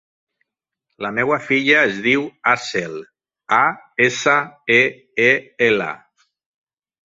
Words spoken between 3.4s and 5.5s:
a, essa, e, e,